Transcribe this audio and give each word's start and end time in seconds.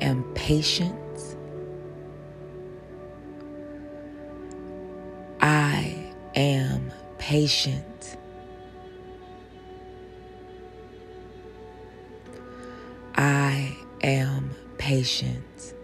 I 0.00 0.04
am 0.04 0.22
patient. 0.34 1.36
I 5.40 6.12
am 6.36 6.92
patient. 7.18 8.16
I 13.16 13.76
am 14.02 14.50
patient. 14.78 15.74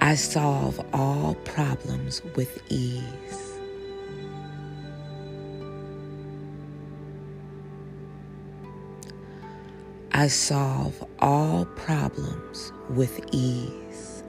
I 0.00 0.14
solve 0.14 0.80
all 0.92 1.34
problems 1.44 2.22
with 2.36 2.62
ease. 2.70 3.47
I 10.18 10.26
solve 10.26 11.08
all 11.20 11.64
problems 11.76 12.72
with 12.90 13.20
ease. 13.30 14.24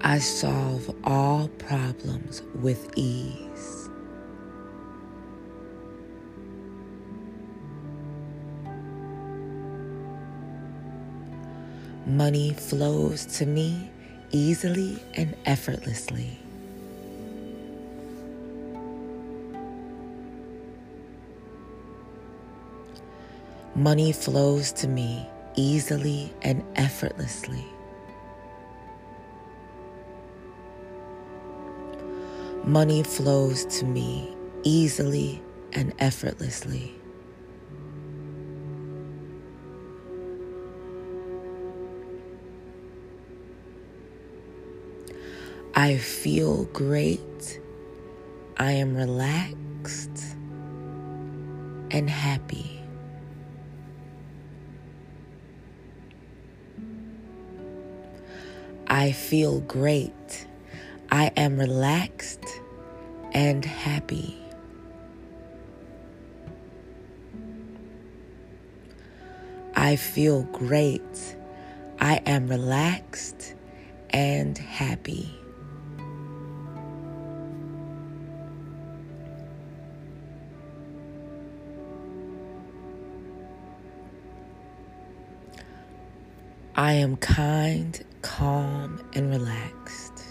I 0.00 0.20
solve 0.20 0.96
all 1.04 1.48
problems 1.58 2.40
with 2.62 2.88
ease. 2.96 3.90
Money 12.06 12.54
flows 12.54 13.26
to 13.36 13.44
me 13.44 13.90
easily 14.32 14.98
and 15.12 15.36
effortlessly. 15.44 16.38
Money 23.80 24.12
flows 24.12 24.72
to 24.72 24.86
me 24.86 25.26
easily 25.56 26.30
and 26.42 26.62
effortlessly. 26.76 27.64
Money 32.62 33.02
flows 33.02 33.64
to 33.78 33.86
me 33.86 34.36
easily 34.64 35.42
and 35.72 35.94
effortlessly. 35.98 36.94
I 45.74 45.96
feel 45.96 46.64
great. 46.66 47.60
I 48.58 48.72
am 48.72 48.94
relaxed 48.94 50.36
and 51.90 52.10
happy. 52.10 52.79
I 58.92 59.12
feel 59.12 59.60
great. 59.60 60.48
I 61.12 61.30
am 61.36 61.60
relaxed 61.60 62.44
and 63.30 63.64
happy. 63.64 64.36
I 69.76 69.94
feel 69.94 70.42
great. 70.42 71.36
I 72.00 72.16
am 72.26 72.48
relaxed 72.48 73.54
and 74.10 74.58
happy. 74.58 75.36
I 86.74 86.94
am 86.94 87.16
kind, 87.16 88.04
calm, 88.22 89.00
and 89.14 89.30
relaxed. 89.30 90.24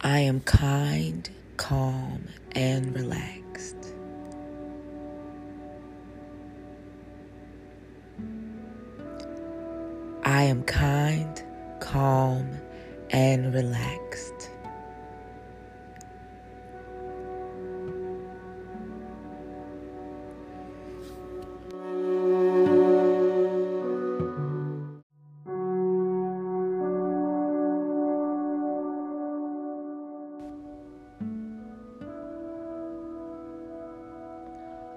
I 0.00 0.18
am 0.18 0.40
kind, 0.40 1.28
calm, 1.56 2.28
and 2.52 2.94
relaxed. 2.94 3.94
I 10.24 10.42
am 10.42 10.62
kind, 10.64 11.42
calm, 11.80 12.50
and 13.10 13.54
relaxed. 13.54 14.33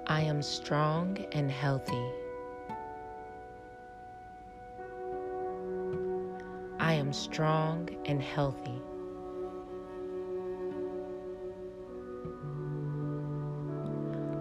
I 0.09 0.21
am 0.21 0.41
strong 0.41 1.17
and 1.33 1.51
healthy. 1.51 2.11
I 6.79 6.93
am 6.93 7.11
strong 7.11 7.89
and 8.05 8.21
healthy. 8.21 8.81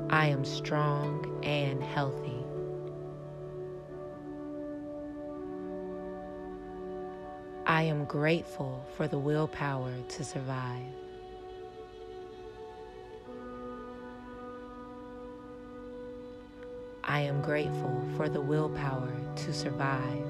I 0.08 0.26
am 0.28 0.44
strong 0.44 1.42
and 1.44 1.82
healthy. 1.82 2.44
I 7.66 7.82
am 7.82 8.04
grateful 8.04 8.86
for 8.96 9.08
the 9.08 9.18
willpower 9.18 9.92
to 10.10 10.24
survive. 10.24 11.05
I 17.08 17.20
am 17.20 17.40
grateful 17.40 18.04
for 18.16 18.28
the 18.28 18.40
willpower 18.40 19.12
to 19.36 19.52
survive. 19.52 20.26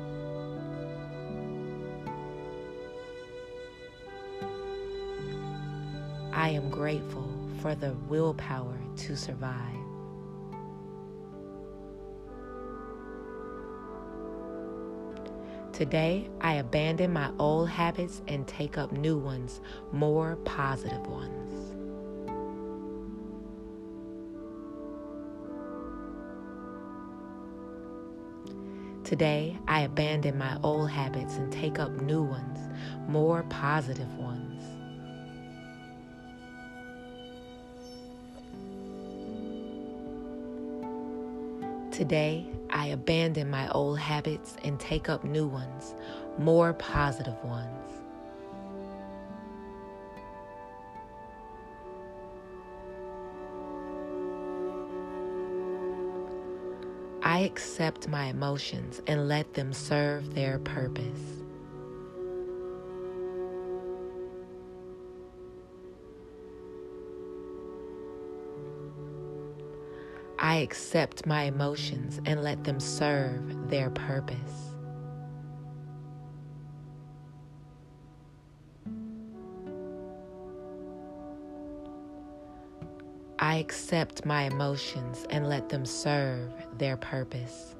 I 6.35 6.51
am 6.51 6.69
grateful 6.69 7.27
for 7.63 7.75
the 7.75 7.95
willpower 8.09 8.79
to 8.97 9.17
survive. 9.17 9.55
Today, 15.73 16.29
I 16.43 16.55
abandon 16.57 17.15
my 17.15 17.31
old 17.39 17.71
habits 17.71 18.21
and 18.29 18.47
take 18.47 18.77
up 18.77 18.93
new 18.93 19.17
ones, 19.17 19.63
more 19.93 20.37
positive 20.45 21.07
ones. 21.07 21.66
Today, 29.07 29.57
I 29.69 29.83
abandon 29.83 30.37
my 30.37 30.59
old 30.65 30.91
habits 30.91 31.37
and 31.37 31.53
take 31.53 31.79
up 31.79 31.93
new 31.93 32.25
ones, 32.25 32.59
more 33.07 33.45
positive 33.45 34.13
ones. 34.19 34.65
Today, 41.95 42.49
I 42.71 42.87
abandon 42.89 43.49
my 43.49 43.69
old 43.71 44.01
habits 44.01 44.57
and 44.65 44.81
take 44.81 45.09
up 45.09 45.23
new 45.23 45.47
ones, 45.47 45.95
more 46.37 46.73
positive 46.73 47.41
ones. 47.45 48.06
Accept 57.47 58.09
my 58.09 58.25
emotions 58.25 59.01
and 59.07 59.29
let 59.29 59.55
them 59.55 59.73
serve 59.73 60.35
their 60.35 60.59
purpose. 60.59 61.05
I 70.39 70.57
accept 70.57 71.25
my 71.25 71.45
emotions 71.45 72.21
and 72.27 72.43
let 72.43 72.65
them 72.65 72.81
serve 72.81 73.71
their 73.71 73.91
purpose. 73.91 74.66
I 83.57 83.61
accept 83.61 84.27
my 84.27 84.43
emotions 84.43 85.25
and 85.31 85.49
let 85.49 85.71
them 85.71 85.87
serve 85.87 86.53
their 86.77 86.99
purpose. 86.99 87.75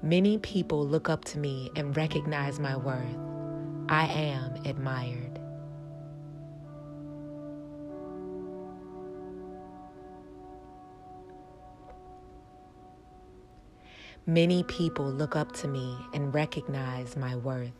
Many 0.00 0.38
people 0.38 0.86
look 0.86 1.10
up 1.10 1.22
to 1.26 1.38
me 1.38 1.70
and 1.76 1.94
recognize 1.94 2.58
my 2.58 2.78
worth. 2.78 3.18
I 3.90 4.06
am 4.06 4.54
admired. 4.64 5.39
Many 14.30 14.62
people 14.62 15.06
look 15.06 15.34
up 15.34 15.50
to 15.54 15.66
me 15.66 15.98
and 16.14 16.32
recognize 16.32 17.16
my 17.16 17.34
worth. 17.34 17.72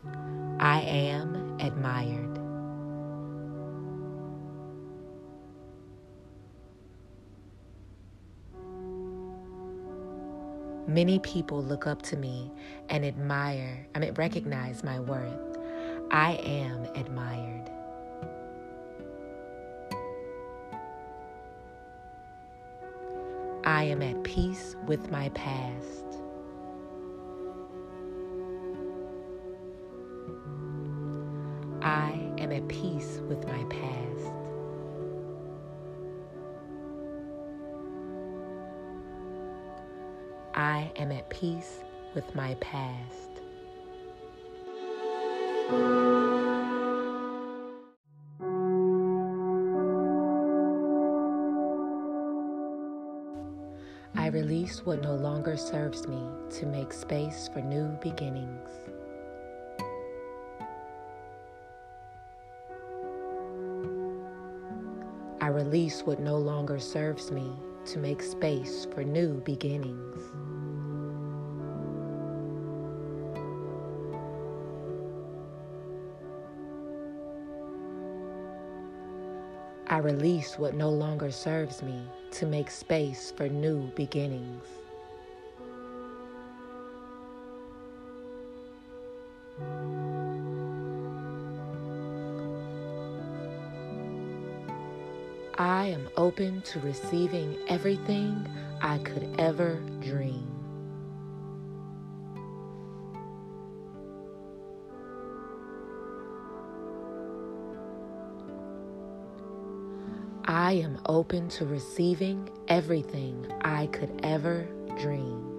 I 0.58 0.81
am 0.81 1.56
admired. 1.61 2.41
Many 10.88 11.20
people 11.20 11.62
look 11.62 11.87
up 11.87 12.02
to 12.02 12.17
me 12.17 12.50
and 12.88 13.05
admire, 13.05 13.87
I 13.94 14.00
mean, 14.00 14.14
recognize 14.14 14.82
my 14.82 14.99
worth. 14.99 15.56
I 16.11 16.32
am 16.32 16.82
admired. 16.97 17.70
I 23.62 23.85
am 23.85 24.02
at 24.02 24.25
peace 24.25 24.75
with 24.88 25.12
my 25.12 25.29
past. 25.29 26.20
Am 32.50 32.62
at 32.62 32.69
peace 32.69 33.20
with 33.29 33.47
my 33.47 33.64
past. 33.64 34.32
I 40.55 40.91
am 40.97 41.12
at 41.12 41.29
peace 41.31 41.81
with 42.14 42.35
my 42.35 42.55
past. 42.61 43.29
I 54.17 54.26
release 54.26 54.85
what 54.85 55.02
no 55.02 55.14
longer 55.14 55.56
serves 55.56 56.08
me 56.08 56.20
to 56.58 56.67
make 56.67 56.93
space 56.93 57.49
for 57.52 57.61
new 57.61 57.97
beginnings. 58.02 58.70
I 65.43 65.47
release 65.47 66.03
what 66.03 66.21
no 66.21 66.37
longer 66.37 66.79
serves 66.79 67.31
me 67.31 67.51
to 67.87 67.99
make 67.99 68.23
space 68.23 68.87
for 68.93 69.03
new 69.03 69.41
beginnings. 69.41 70.23
I 79.87 79.97
release 79.97 80.59
what 80.59 80.75
no 80.75 80.91
longer 80.91 81.31
serves 81.31 81.83
me 81.83 82.03
to 82.33 82.45
make 82.45 82.71
space 82.71 83.33
for 83.35 83.49
new 83.49 83.91
beginnings. 83.97 84.80
I 95.81 95.87
am 95.87 96.11
open 96.19 96.61
to 96.73 96.81
receiving 96.81 97.56
everything 97.67 98.47
I 98.82 98.99
could 98.99 99.35
ever 99.38 99.81
dream. 100.03 100.47
I 110.44 110.73
am 110.73 111.00
open 111.06 111.49
to 111.49 111.65
receiving 111.65 112.50
everything 112.69 113.50
I 113.62 113.87
could 113.87 114.21
ever 114.23 114.69
dream. 114.99 115.50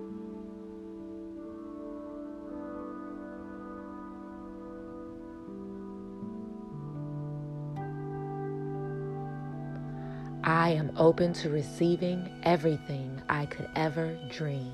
I 10.43 10.69
am 10.69 10.91
open 10.97 11.33
to 11.33 11.49
receiving 11.49 12.27
everything 12.41 13.21
I 13.29 13.45
could 13.45 13.69
ever 13.75 14.17
dream. 14.29 14.73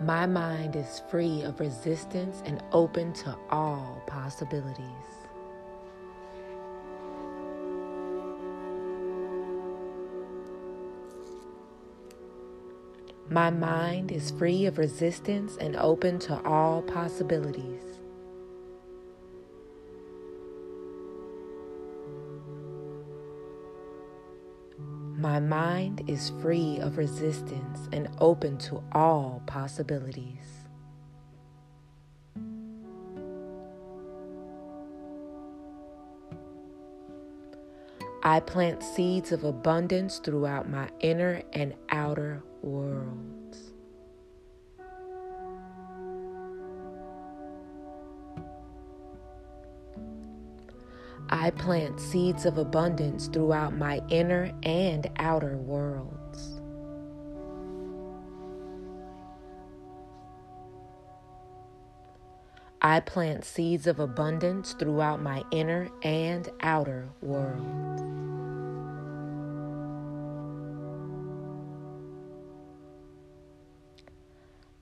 My 0.00 0.24
mind 0.26 0.76
is 0.76 1.02
free 1.10 1.42
of 1.42 1.60
resistance 1.60 2.42
and 2.46 2.62
open 2.72 3.12
to 3.14 3.36
all 3.50 4.00
possibilities. 4.06 5.27
My 13.30 13.50
mind 13.50 14.10
is 14.10 14.30
free 14.30 14.64
of 14.64 14.78
resistance 14.78 15.58
and 15.60 15.76
open 15.76 16.18
to 16.20 16.42
all 16.46 16.80
possibilities. 16.80 17.82
My 24.78 25.40
mind 25.40 26.04
is 26.06 26.32
free 26.40 26.78
of 26.78 26.96
resistance 26.96 27.88
and 27.92 28.08
open 28.18 28.56
to 28.58 28.82
all 28.92 29.42
possibilities. 29.46 30.64
I 38.22 38.40
plant 38.40 38.82
seeds 38.82 39.32
of 39.32 39.44
abundance 39.44 40.18
throughout 40.18 40.70
my 40.70 40.88
inner 41.00 41.42
and 41.52 41.74
outer 41.90 42.42
worlds. 42.62 43.72
I 51.30 51.50
plant 51.50 52.00
seeds 52.00 52.46
of 52.46 52.56
abundance 52.56 53.28
throughout 53.28 53.76
my 53.76 54.00
inner 54.08 54.50
and 54.62 55.06
outer 55.18 55.56
worlds. 55.58 56.60
I 62.80 63.00
plant 63.00 63.44
seeds 63.44 63.86
of 63.86 63.98
abundance 63.98 64.72
throughout 64.72 65.20
my 65.20 65.42
inner 65.50 65.88
and 66.02 66.48
outer 66.60 67.08
worlds. 67.20 68.27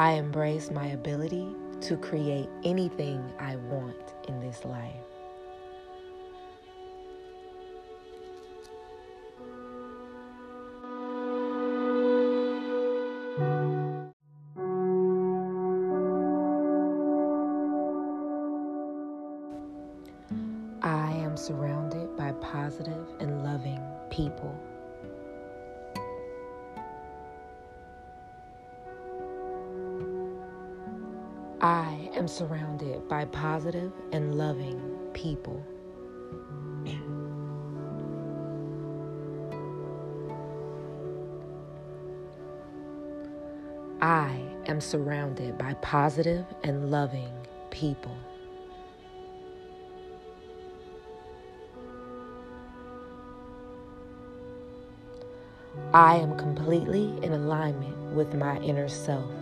I 0.00 0.12
embrace 0.12 0.70
my 0.70 0.86
ability 0.86 1.46
to 1.82 1.96
create 1.98 2.48
anything 2.64 3.22
I 3.38 3.56
want 3.56 4.14
in 4.28 4.40
this 4.40 4.64
life. 4.64 4.94
I 20.82 21.12
am 21.12 21.36
surrounded 21.36 22.16
by 22.16 22.32
positive 22.40 23.06
and 23.20 23.44
loving 23.44 23.82
people. 24.08 24.58
I 31.62 32.08
am 32.14 32.26
surrounded 32.26 33.06
by 33.06 33.26
positive 33.26 33.92
and 34.12 34.34
loving 34.38 34.80
people. 35.12 35.62
I 44.00 44.40
am 44.64 44.80
surrounded 44.80 45.58
by 45.58 45.74
positive 45.82 46.46
and 46.64 46.90
loving 46.90 47.30
people. 47.70 48.16
I 55.92 56.16
am 56.16 56.38
completely 56.38 57.12
in 57.22 57.34
alignment 57.34 58.14
with 58.14 58.32
my 58.32 58.58
inner 58.60 58.88
self. 58.88 59.39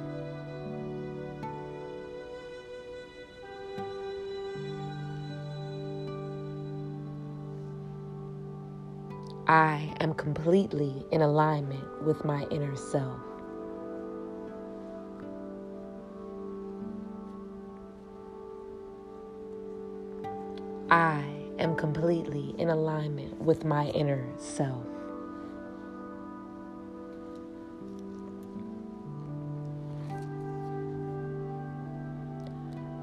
I 9.49 9.95
am 10.01 10.13
completely 10.13 11.07
in 11.11 11.23
alignment 11.23 12.03
with 12.03 12.23
my 12.23 12.43
inner 12.51 12.77
self. 12.77 13.19
I 20.91 21.25
am 21.59 21.75
completely 21.77 22.55
in 22.59 22.69
alignment 22.69 23.41
with 23.41 23.65
my 23.65 23.87
inner 23.87 24.23
self. 24.37 24.85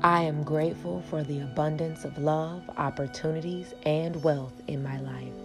I 0.03 0.21
am 0.21 0.43
grateful 0.43 1.01
for 1.09 1.23
the 1.23 1.39
abundance 1.39 2.05
of 2.05 2.19
love, 2.19 2.69
opportunities, 2.77 3.73
and 3.83 4.23
wealth 4.23 4.61
in 4.67 4.83
my 4.83 4.99
life. 4.99 5.44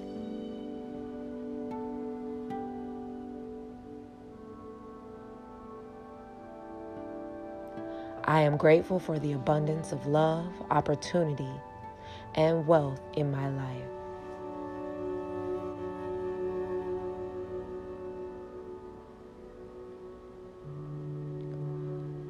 I 8.31 8.43
am 8.43 8.57
grateful 8.57 9.01
for 9.01 9.19
the 9.19 9.33
abundance 9.33 9.91
of 9.91 10.07
love, 10.07 10.53
opportunity, 10.71 11.51
and 12.37 12.65
wealth 12.65 13.01
in 13.15 13.33
my 13.33 13.49
life. 13.49 13.91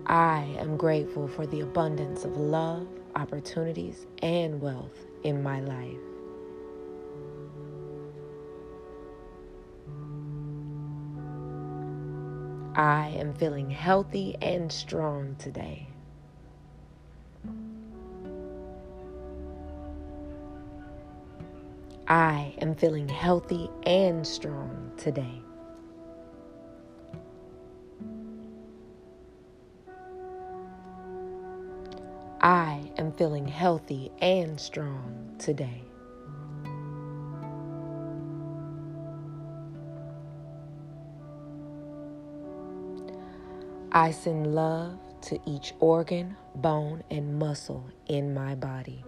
I 0.06 0.56
am 0.58 0.78
grateful 0.78 1.28
for 1.28 1.46
the 1.46 1.60
abundance 1.60 2.24
of 2.24 2.34
love, 2.38 2.88
opportunities, 3.14 4.06
and 4.22 4.58
wealth 4.58 5.04
in 5.22 5.42
my 5.42 5.60
life. 5.60 5.98
I 12.74 13.08
am 13.16 13.34
feeling 13.34 13.68
healthy 13.68 14.36
and 14.40 14.70
strong 14.70 15.34
today. 15.38 15.88
I 22.06 22.54
am 22.58 22.74
feeling 22.74 23.08
healthy 23.08 23.70
and 23.84 24.26
strong 24.26 24.92
today. 24.96 25.42
I 32.40 32.90
am 32.96 33.12
feeling 33.12 33.46
healthy 33.46 34.10
and 34.20 34.58
strong 34.58 35.36
today. 35.38 35.89
I 43.92 44.12
send 44.12 44.54
love 44.54 45.00
to 45.22 45.40
each 45.46 45.74
organ, 45.80 46.36
bone, 46.54 47.02
and 47.10 47.40
muscle 47.40 47.90
in 48.06 48.32
my 48.32 48.54
body. 48.54 49.04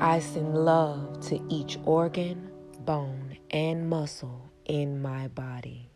I 0.00 0.20
send 0.20 0.56
love 0.56 1.20
to 1.22 1.40
each 1.48 1.80
organ, 1.84 2.48
bone, 2.84 3.38
and 3.50 3.90
muscle 3.90 4.52
in 4.66 5.02
my 5.02 5.26
body. 5.26 5.90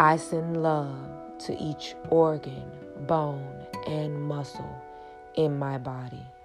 I 0.00 0.16
send 0.16 0.64
love 0.64 1.38
to 1.46 1.56
each 1.62 1.94
organ, 2.10 2.64
bone, 3.06 3.66
and 3.86 4.20
muscle 4.20 4.82
in 5.38 5.56
my 5.56 5.78
body. 5.78 6.37